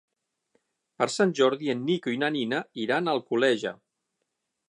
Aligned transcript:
Per 1.01 1.07
Sant 1.15 1.33
Jordi 1.39 1.69
en 1.75 1.83
Nico 1.91 2.15
i 2.15 2.17
na 2.23 2.31
Nina 2.37 2.61
iran 2.87 3.07
a 3.11 3.17
Alcoleja. 3.17 3.77